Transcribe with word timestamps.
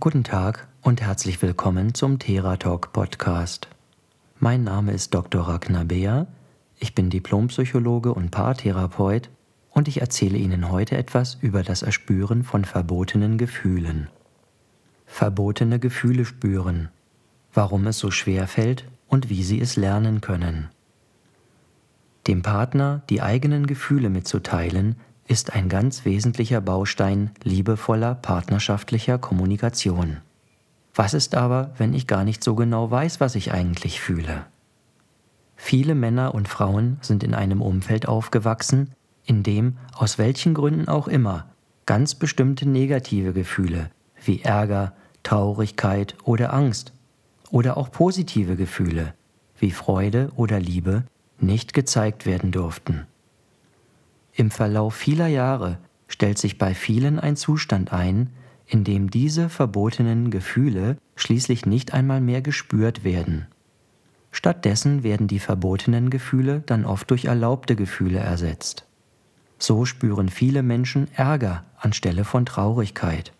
Guten 0.00 0.22
Tag 0.22 0.68
und 0.82 1.00
herzlich 1.00 1.42
willkommen 1.42 1.92
zum 1.92 2.20
Theratalk 2.20 2.92
Podcast. 2.92 3.66
Mein 4.38 4.62
Name 4.62 4.92
ist 4.92 5.12
Dr. 5.12 5.48
Ragnar 5.48 5.86
Beer, 5.86 6.28
ich 6.78 6.94
bin 6.94 7.10
Diplompsychologe 7.10 8.14
und 8.14 8.30
Paartherapeut 8.30 9.28
und 9.70 9.88
ich 9.88 10.00
erzähle 10.00 10.38
Ihnen 10.38 10.70
heute 10.70 10.96
etwas 10.96 11.36
über 11.40 11.64
das 11.64 11.82
Erspüren 11.82 12.44
von 12.44 12.64
verbotenen 12.64 13.38
Gefühlen. 13.38 14.08
Verbotene 15.04 15.80
Gefühle 15.80 16.24
spüren, 16.24 16.90
warum 17.52 17.84
es 17.88 17.98
so 17.98 18.12
schwer 18.12 18.46
fällt 18.46 18.84
und 19.08 19.30
wie 19.30 19.42
Sie 19.42 19.60
es 19.60 19.74
lernen 19.74 20.20
können. 20.20 20.68
Dem 22.28 22.42
Partner 22.42 23.02
die 23.10 23.20
eigenen 23.20 23.66
Gefühle 23.66 24.10
mitzuteilen, 24.10 24.94
ist 25.28 25.52
ein 25.52 25.68
ganz 25.68 26.06
wesentlicher 26.06 26.62
Baustein 26.62 27.30
liebevoller 27.44 28.14
partnerschaftlicher 28.14 29.18
Kommunikation. 29.18 30.18
Was 30.94 31.14
ist 31.14 31.34
aber, 31.34 31.72
wenn 31.76 31.94
ich 31.94 32.06
gar 32.06 32.24
nicht 32.24 32.42
so 32.42 32.54
genau 32.54 32.90
weiß, 32.90 33.20
was 33.20 33.34
ich 33.34 33.52
eigentlich 33.52 34.00
fühle? 34.00 34.46
Viele 35.54 35.94
Männer 35.94 36.34
und 36.34 36.48
Frauen 36.48 36.96
sind 37.02 37.22
in 37.22 37.34
einem 37.34 37.60
Umfeld 37.60 38.08
aufgewachsen, 38.08 38.92
in 39.24 39.42
dem, 39.42 39.76
aus 39.94 40.16
welchen 40.16 40.54
Gründen 40.54 40.88
auch 40.88 41.08
immer, 41.08 41.46
ganz 41.84 42.14
bestimmte 42.14 42.66
negative 42.66 43.32
Gefühle 43.32 43.90
wie 44.24 44.40
Ärger, 44.40 44.94
Traurigkeit 45.22 46.16
oder 46.24 46.54
Angst 46.54 46.92
oder 47.50 47.76
auch 47.76 47.90
positive 47.90 48.56
Gefühle 48.56 49.14
wie 49.58 49.72
Freude 49.72 50.30
oder 50.36 50.58
Liebe 50.58 51.04
nicht 51.38 51.74
gezeigt 51.74 52.24
werden 52.24 52.50
durften. 52.50 53.06
Im 54.38 54.52
Verlauf 54.52 54.94
vieler 54.94 55.26
Jahre 55.26 55.78
stellt 56.06 56.38
sich 56.38 56.58
bei 56.58 56.72
vielen 56.72 57.18
ein 57.18 57.34
Zustand 57.34 57.92
ein, 57.92 58.30
in 58.66 58.84
dem 58.84 59.10
diese 59.10 59.48
verbotenen 59.48 60.30
Gefühle 60.30 60.96
schließlich 61.16 61.66
nicht 61.66 61.92
einmal 61.92 62.20
mehr 62.20 62.40
gespürt 62.40 63.02
werden. 63.02 63.48
Stattdessen 64.30 65.02
werden 65.02 65.26
die 65.26 65.40
verbotenen 65.40 66.08
Gefühle 66.08 66.62
dann 66.64 66.84
oft 66.84 67.10
durch 67.10 67.24
erlaubte 67.24 67.74
Gefühle 67.74 68.20
ersetzt. 68.20 68.86
So 69.58 69.84
spüren 69.84 70.28
viele 70.28 70.62
Menschen 70.62 71.12
Ärger 71.14 71.64
anstelle 71.76 72.24
von 72.24 72.46
Traurigkeit. 72.46 73.32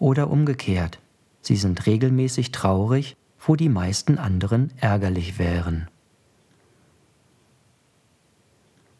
Oder 0.00 0.30
umgekehrt, 0.30 0.98
sie 1.42 1.54
sind 1.54 1.86
regelmäßig 1.86 2.50
traurig, 2.50 3.14
wo 3.38 3.54
die 3.54 3.68
meisten 3.68 4.18
anderen 4.18 4.72
ärgerlich 4.80 5.38
wären. 5.38 5.86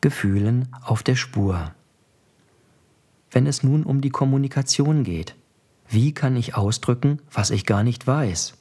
Gefühlen 0.01 0.69
auf 0.83 1.03
der 1.03 1.17
Spur. 1.17 1.75
Wenn 3.31 3.47
es 3.47 3.63
nun 3.63 3.85
um 3.85 4.01
die 4.01 4.11
Kommunikation 4.11 5.05
geht, 5.05 5.37
wie 5.89 6.13
kann 6.13 6.37
ich 6.37 6.55
ausdrücken, 6.55 7.21
was 7.33 7.51
ich 7.51 7.67
gar 7.67 7.83
nicht 7.83 8.07
weiß? 8.07 8.55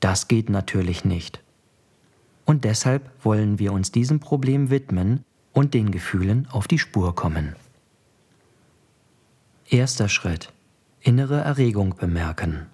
Das 0.00 0.28
geht 0.28 0.48
natürlich 0.48 1.04
nicht. 1.04 1.42
Und 2.44 2.64
deshalb 2.64 3.10
wollen 3.24 3.58
wir 3.58 3.72
uns 3.72 3.92
diesem 3.92 4.20
Problem 4.20 4.70
widmen 4.70 5.24
und 5.52 5.74
den 5.74 5.90
Gefühlen 5.90 6.48
auf 6.50 6.68
die 6.68 6.78
Spur 6.78 7.14
kommen. 7.14 7.54
Erster 9.68 10.08
Schritt. 10.08 10.52
Innere 11.00 11.40
Erregung 11.40 11.94
bemerken. 11.96 12.66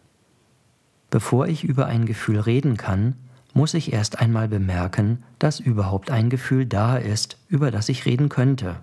Bevor 1.11 1.47
ich 1.47 1.63
über 1.63 1.87
ein 1.87 2.07
Gefühl 2.07 2.41
reden 2.41 2.77
kann, 2.77 3.15
muss 3.57 3.73
ich 3.73 3.95
erst 3.95 4.19
einmal 4.19 4.49
bemerken, 4.49 5.25
dass 5.39 5.61
überhaupt 5.61 6.11
ein 6.11 6.29
Gefühl 6.29 6.67
da 6.67 6.99
ist, 6.99 7.39
über 7.49 7.71
das 7.71 7.89
ich 7.89 8.05
reden 8.05 8.29
könnte. 8.29 8.77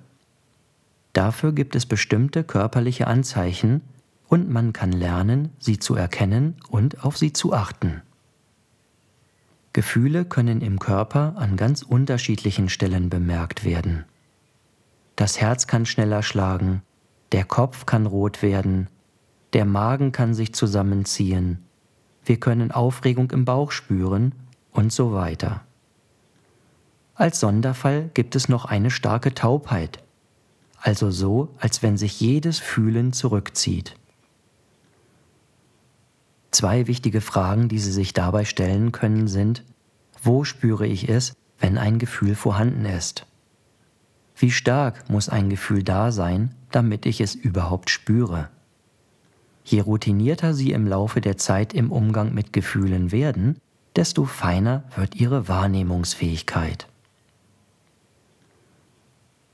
Dafür 1.14 1.52
gibt 1.52 1.76
es 1.76 1.86
bestimmte 1.86 2.44
körperliche 2.44 3.06
Anzeichen 3.06 3.82
und 4.28 4.50
man 4.50 4.74
kann 4.74 4.92
lernen, 4.92 5.52
sie 5.60 5.78
zu 5.78 5.94
erkennen 5.94 6.56
und 6.70 7.06
auf 7.06 7.20
sie 7.20 7.32
zu 7.32 7.54
achten. 7.54 8.02
Gefühle 9.74 10.26
können 10.26 10.62
im 10.62 10.80
Körper 10.80 11.36
an 11.38 11.56
ganz 11.56 11.84
unterschiedlichen 11.84 12.68
Stellen 12.68 13.12
bemerkt 13.12 13.64
werden. 13.64 14.06
Das 15.16 15.40
Herz 15.40 15.68
kann 15.68 15.86
schneller 15.86 16.24
schlagen, 16.24 16.82
der 17.32 17.46
Kopf 17.46 17.86
kann 17.86 18.08
rot 18.08 18.42
werden, 18.42 18.88
der 19.54 19.66
Magen 19.66 20.12
kann 20.12 20.34
sich 20.34 20.56
zusammenziehen, 20.56 21.60
wir 22.26 22.40
können 22.40 22.72
Aufregung 22.72 23.30
im 23.32 23.46
Bauch 23.46 23.72
spüren 23.72 24.34
und 24.74 24.92
so 24.92 25.14
weiter. 25.14 25.62
Als 27.16 27.40
Sonderfall 27.40 28.10
gibt 28.14 28.36
es 28.36 28.50
noch 28.50 28.66
eine 28.66 28.92
starke 28.92 29.34
Taubheit, 29.34 30.04
also 30.82 31.12
so, 31.12 31.50
als 31.60 31.84
wenn 31.84 31.98
sich 31.98 32.20
jedes 32.20 32.60
Fühlen 32.60 33.14
zurückzieht. 33.14 33.96
Zwei 36.52 36.88
wichtige 36.88 37.22
Fragen, 37.22 37.70
die 37.70 37.80
Sie 37.80 37.92
sich 37.92 38.14
dabei 38.14 38.46
stellen 38.46 38.92
können, 38.92 39.28
sind, 39.28 39.64
wo 40.22 40.44
spüre 40.44 40.86
ich 40.86 41.10
es, 41.10 41.34
wenn 41.60 41.78
ein 41.78 42.00
Gefühl 42.00 42.36
vorhanden 42.36 42.86
ist? 42.86 43.26
Wie 44.36 44.52
stark 44.52 45.10
muss 45.10 45.30
ein 45.30 45.50
Gefühl 45.50 45.84
da 45.84 46.12
sein, 46.12 46.54
damit 46.72 47.06
ich 47.06 47.22
es 47.22 47.36
überhaupt 47.36 47.90
spüre? 47.90 48.50
Je 49.64 49.80
routinierter 49.80 50.54
Sie 50.54 50.72
im 50.72 50.88
Laufe 50.88 51.22
der 51.22 51.38
Zeit 51.38 51.74
im 51.74 51.92
Umgang 51.92 52.34
mit 52.34 52.52
Gefühlen 52.52 53.12
werden, 53.12 53.58
desto 53.96 54.26
feiner 54.26 54.84
wird 54.96 55.16
ihre 55.16 55.48
Wahrnehmungsfähigkeit. 55.48 56.88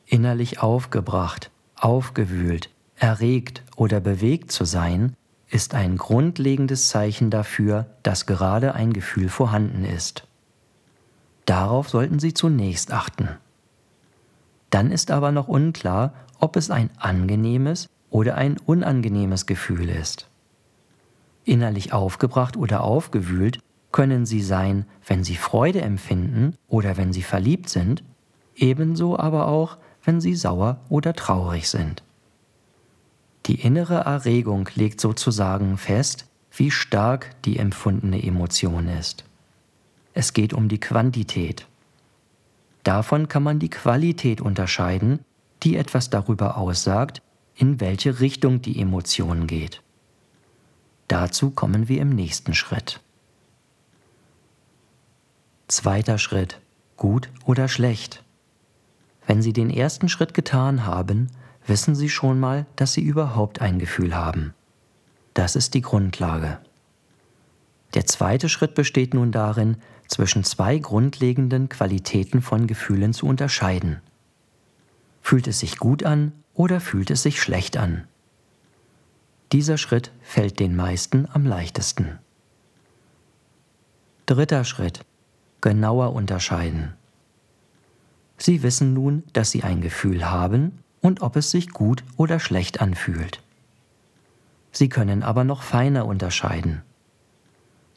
Innerlich 0.06 0.62
aufgebracht, 0.62 1.52
aufgewühlt, 1.76 2.70
erregt 2.96 3.64
oder 3.76 4.00
bewegt 4.00 4.52
zu 4.52 4.66
sein, 4.66 5.16
ist 5.50 5.74
ein 5.74 5.98
grundlegendes 5.98 6.90
Zeichen 6.90 7.30
dafür, 7.30 7.88
dass 8.04 8.26
gerade 8.26 8.76
ein 8.76 8.94
Gefühl 8.94 9.30
vorhanden 9.30 9.84
ist. 9.84 10.28
Darauf 11.46 11.90
sollten 11.90 12.20
Sie 12.20 12.34
zunächst 12.34 12.92
achten. 12.92 13.30
Dann 14.70 14.92
ist 14.92 15.10
aber 15.10 15.32
noch 15.32 15.48
unklar, 15.48 16.14
ob 16.40 16.56
es 16.56 16.70
ein 16.70 16.92
angenehmes 16.98 17.90
oder 18.12 18.36
ein 18.36 18.58
unangenehmes 18.58 19.48
Gefühl 19.48 19.90
ist. 19.90 20.28
Innerlich 21.46 21.94
aufgebracht 21.94 22.56
oder 22.56 22.84
aufgewühlt 22.84 23.60
können 23.92 24.26
sie 24.26 24.42
sein, 24.42 24.86
wenn 25.06 25.24
sie 25.24 25.36
Freude 25.36 25.82
empfinden 25.82 26.56
oder 26.68 26.98
wenn 26.98 27.14
sie 27.14 27.24
verliebt 27.24 27.70
sind, 27.70 28.04
ebenso 28.56 29.18
aber 29.18 29.48
auch, 29.48 29.78
wenn 30.04 30.22
sie 30.22 30.36
sauer 30.36 30.80
oder 30.90 31.14
traurig 31.14 31.70
sind. 31.70 32.04
Die 33.46 33.62
innere 33.62 34.02
Erregung 34.02 34.70
legt 34.76 35.02
sozusagen 35.02 35.78
fest, 35.78 36.28
wie 36.52 36.72
stark 36.72 37.42
die 37.44 37.58
empfundene 37.58 38.22
Emotion 38.22 38.88
ist. 38.88 39.24
Es 40.14 40.34
geht 40.34 40.54
um 40.54 40.68
die 40.68 40.80
Quantität. 40.80 41.68
Davon 42.84 43.28
kann 43.28 43.44
man 43.44 43.60
die 43.60 43.70
Qualität 43.70 44.42
unterscheiden, 44.42 45.20
die 45.64 45.78
etwas 45.78 46.10
darüber 46.10 46.58
aussagt, 46.58 47.22
in 47.56 47.80
welche 47.80 48.20
Richtung 48.20 48.62
die 48.62 48.80
Emotion 48.80 49.48
geht. 49.48 49.82
Dazu 51.08 51.50
kommen 51.50 51.88
wir 51.88 52.02
im 52.02 52.10
nächsten 52.10 52.54
Schritt. 52.54 53.02
Zweiter 55.70 56.18
Schritt. 56.18 56.60
Gut 56.98 57.30
oder 57.46 57.68
schlecht? 57.68 58.24
Wenn 59.28 59.44
Sie 59.44 59.54
den 59.54 59.70
ersten 59.70 60.10
Schritt 60.10 60.34
getan 60.34 60.88
haben, 60.88 61.28
wissen 61.68 61.94
Sie 61.94 62.10
schon 62.10 62.40
mal, 62.40 62.66
dass 62.76 62.94
Sie 62.94 63.02
überhaupt 63.02 63.62
ein 63.62 63.78
Gefühl 63.78 64.16
haben. 64.16 64.56
Das 65.36 65.56
ist 65.56 65.76
die 65.76 65.82
Grundlage. 65.82 66.58
Der 67.94 68.08
zweite 68.08 68.50
Schritt 68.50 68.74
besteht 68.74 69.14
nun 69.14 69.32
darin, 69.32 69.78
zwischen 70.08 70.44
zwei 70.44 70.80
grundlegenden 70.80 71.70
Qualitäten 71.70 72.42
von 72.42 72.66
Gefühlen 72.66 73.14
zu 73.14 73.28
unterscheiden. 73.28 74.02
Fühlt 75.22 75.48
es 75.48 75.60
sich 75.60 75.78
gut 75.78 76.04
an 76.04 76.32
oder 76.56 76.80
fühlt 76.80 77.12
es 77.12 77.22
sich 77.22 77.40
schlecht 77.40 77.78
an? 77.78 78.08
Dieser 79.52 79.78
Schritt 79.78 80.12
fällt 80.24 80.60
den 80.60 80.76
meisten 80.76 81.28
am 81.32 81.46
leichtesten. 81.46 82.18
Dritter 84.26 84.64
Schritt 84.64 85.06
genauer 85.62 86.14
unterscheiden. 86.14 86.94
Sie 88.38 88.64
wissen 88.64 88.94
nun, 88.94 89.24
dass 89.34 89.52
Sie 89.52 89.64
ein 89.64 89.82
Gefühl 89.82 90.30
haben 90.30 90.80
und 91.02 91.22
ob 91.22 91.36
es 91.36 91.52
sich 91.52 91.70
gut 91.70 92.04
oder 92.18 92.40
schlecht 92.40 92.82
anfühlt. 92.82 93.42
Sie 94.72 94.90
können 94.90 95.24
aber 95.24 95.44
noch 95.44 95.64
feiner 95.64 96.06
unterscheiden. 96.06 96.84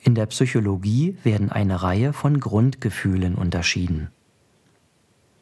In 0.01 0.15
der 0.15 0.27
Psychologie 0.27 1.17
werden 1.23 1.53
eine 1.53 1.83
Reihe 1.83 2.13
von 2.13 2.41
Grundgefühlen 2.41 3.37
unterschieden. 3.37 4.09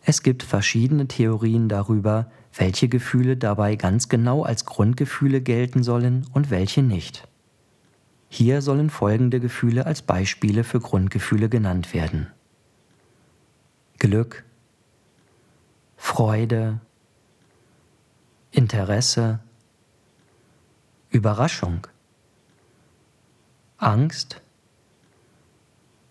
Es 0.05 0.23
gibt 0.23 0.43
verschiedene 0.43 1.07
Theorien 1.09 1.69
darüber, 1.69 2.31
welche 2.55 2.89
Gefühle 2.89 3.37
dabei 3.37 3.77
ganz 3.77 4.09
genau 4.09 4.43
als 4.43 4.67
Grundgefühle 4.67 5.41
gelten 5.41 5.83
sollen 5.83 6.27
und 6.33 6.51
welche 6.51 6.83
nicht. 6.83 7.27
Hier 8.33 8.63
sollen 8.63 8.91
folgende 8.91 9.41
Gefühle 9.41 9.87
als 9.87 10.03
Beispiele 10.03 10.63
für 10.63 10.79
Grundgefühle 10.79 11.49
genannt 11.49 11.93
werden. 11.93 12.29
Glück, 13.99 14.45
Freude, 15.97 16.81
Interesse, 18.53 19.41
Überraschung, 21.11 21.89
Angst, 23.79 24.41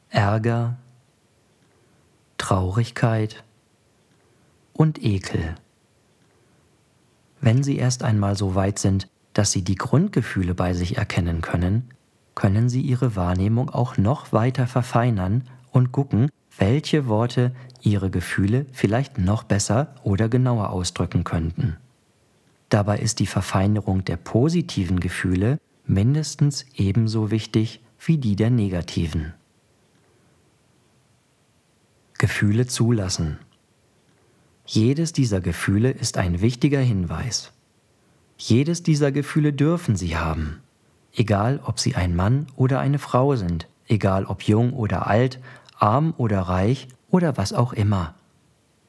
Ärger, 0.10 0.77
Traurigkeit 2.38 3.45
und 4.74 5.01
Ekel. 5.01 5.56
Wenn 7.39 7.63
Sie 7.63 7.77
erst 7.77 8.04
einmal 8.04 8.36
so 8.36 8.56
weit 8.56 8.77
sind, 8.77 9.07
dass 9.31 9.51
Sie 9.51 9.63
die 9.63 9.75
Grundgefühle 9.75 10.54
bei 10.54 10.74
sich 10.74 10.98
erkennen 10.98 11.42
können, 11.42 11.94
können 12.39 12.69
Sie 12.69 12.80
Ihre 12.80 13.18
Wahrnehmung 13.18 13.69
auch 13.69 13.97
noch 13.97 14.31
weiter 14.31 14.65
verfeinern 14.65 15.44
und 15.71 15.91
gucken, 15.91 16.30
welche 16.57 17.07
Worte 17.07 17.53
Ihre 17.81 18.09
Gefühle 18.09 18.65
vielleicht 18.71 19.18
noch 19.18 19.44
besser 19.44 19.94
oder 20.03 20.30
genauer 20.30 20.69
ausdrücken 20.69 21.25
könnten. 21.25 21.75
Dabei 22.69 23.00
ist 23.00 23.19
die 23.19 23.27
Verfeinerung 23.27 24.06
der 24.06 24.15
positiven 24.15 25.01
Gefühle 25.01 25.59
mindestens 25.86 26.65
ebenso 26.75 27.30
wichtig 27.30 27.81
wie 28.00 28.18
die 28.18 28.38
der 28.38 28.51
negativen. 28.51 29.33
Gefühle 32.18 32.68
zulassen. 32.68 33.38
Jedes 34.65 35.12
dieser 35.12 35.41
Gefühle 35.41 35.91
ist 35.91 36.18
ein 36.18 36.39
wichtiger 36.39 36.80
Hinweis. 36.80 37.51
Jedes 38.38 38.81
dieser 38.81 39.12
Gefühle 39.12 39.51
dürfen 39.51 39.97
Sie 39.97 40.15
haben, 40.15 40.62
egal 41.15 41.59
ob 41.63 41.79
Sie 41.79 41.95
ein 41.95 42.15
Mann 42.15 42.47
oder 42.56 42.79
eine 42.79 43.00
Frau 43.00 43.35
sind, 43.35 43.67
egal 43.88 44.25
ob 44.25 44.44
jung 44.44 44.73
oder 44.73 45.07
alt, 45.07 45.39
arm 45.77 46.13
oder 46.17 46.41
reich 46.41 46.88
oder 47.09 47.38
was 47.38 47.53
auch 47.53 47.73
immer. 47.73 48.15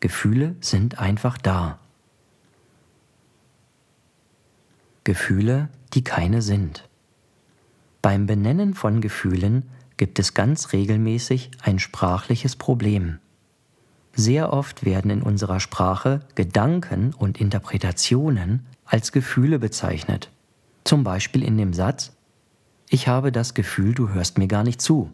Gefühle 0.00 0.56
sind 0.61 0.99
einfach 0.99 1.38
da. 1.38 1.78
Gefühle, 5.05 5.69
die 5.94 6.05
keine 6.05 6.43
sind. 6.43 6.88
Beim 8.02 8.26
Benennen 8.26 8.75
von 8.75 9.00
Gefühlen 9.00 9.69
gibt 9.96 10.19
es 10.19 10.34
ganz 10.34 10.73
regelmäßig 10.73 11.50
ein 11.62 11.78
sprachliches 11.78 12.56
Problem. 12.56 13.19
Sehr 14.14 14.52
oft 14.52 14.84
werden 14.84 15.11
in 15.11 15.23
unserer 15.23 15.61
Sprache 15.61 16.20
Gedanken 16.34 17.14
und 17.14 17.40
Interpretationen 17.40 18.66
als 18.84 19.12
Gefühle 19.12 19.58
bezeichnet. 19.58 20.31
Zum 20.90 21.04
Beispiel 21.04 21.44
in 21.44 21.56
dem 21.56 21.72
Satz 21.72 22.10
Ich 22.88 23.06
habe 23.06 23.31
das 23.31 23.54
Gefühl, 23.54 23.94
du 23.94 24.08
hörst 24.08 24.38
mir 24.38 24.48
gar 24.48 24.64
nicht 24.64 24.82
zu. 24.82 25.08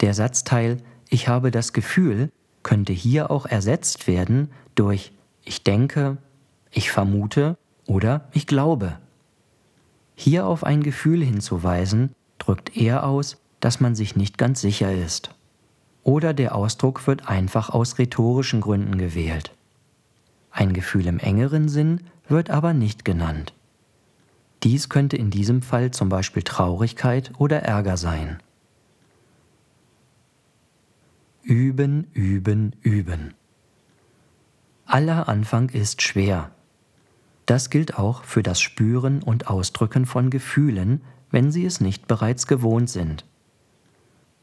Der 0.00 0.14
Satzteil 0.14 0.78
Ich 1.10 1.28
habe 1.28 1.50
das 1.50 1.74
Gefühl 1.74 2.32
könnte 2.62 2.94
hier 2.94 3.30
auch 3.30 3.44
ersetzt 3.44 4.06
werden 4.06 4.50
durch 4.74 5.12
Ich 5.44 5.64
denke, 5.64 6.16
ich 6.70 6.90
vermute 6.90 7.58
oder 7.84 8.26
Ich 8.32 8.46
glaube. 8.46 8.98
Hier 10.14 10.46
auf 10.46 10.64
ein 10.64 10.82
Gefühl 10.82 11.22
hinzuweisen, 11.22 12.14
drückt 12.38 12.74
eher 12.74 13.04
aus, 13.04 13.36
dass 13.60 13.80
man 13.80 13.94
sich 13.94 14.16
nicht 14.16 14.38
ganz 14.38 14.62
sicher 14.62 14.94
ist. 14.94 15.34
Oder 16.04 16.32
der 16.32 16.54
Ausdruck 16.54 17.06
wird 17.06 17.28
einfach 17.28 17.68
aus 17.68 17.98
rhetorischen 17.98 18.62
Gründen 18.62 18.96
gewählt. 18.96 19.52
Ein 20.50 20.72
Gefühl 20.72 21.06
im 21.06 21.18
engeren 21.18 21.68
Sinn 21.68 22.00
wird 22.28 22.48
aber 22.48 22.72
nicht 22.72 23.04
genannt. 23.04 23.52
Dies 24.62 24.88
könnte 24.88 25.16
in 25.16 25.30
diesem 25.30 25.62
Fall 25.62 25.90
zum 25.90 26.08
Beispiel 26.08 26.42
Traurigkeit 26.42 27.32
oder 27.38 27.62
Ärger 27.62 27.96
sein. 27.96 28.38
Üben, 31.42 32.06
üben, 32.12 32.76
üben. 32.82 33.34
Aller 34.86 35.28
Anfang 35.28 35.70
ist 35.70 36.02
schwer. 36.02 36.52
Das 37.46 37.70
gilt 37.70 37.98
auch 37.98 38.22
für 38.22 38.44
das 38.44 38.60
Spüren 38.60 39.22
und 39.22 39.48
Ausdrücken 39.48 40.06
von 40.06 40.30
Gefühlen, 40.30 41.00
wenn 41.32 41.50
Sie 41.50 41.64
es 41.64 41.80
nicht 41.80 42.06
bereits 42.06 42.46
gewohnt 42.46 42.88
sind. 42.88 43.24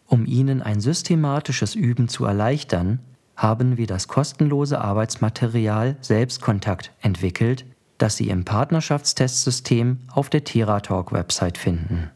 Um 0.07 0.25
Ihnen 0.25 0.61
ein 0.61 0.81
systematisches 0.81 1.75
Üben 1.75 2.09
zu 2.09 2.25
erleichtern, 2.25 2.99
haben 3.37 3.77
wir 3.77 3.87
das 3.87 4.09
kostenlose 4.09 4.81
Arbeitsmaterial 4.81 5.95
Selbstkontakt 6.01 6.91
entwickelt, 6.99 7.65
das 7.99 8.17
Sie 8.17 8.29
im 8.29 8.45
Partnerschaftstestsystem 8.45 9.99
auf 10.11 10.29
der 10.29 10.43
TheraTalk-Website 10.43 11.57
finden. 11.57 12.09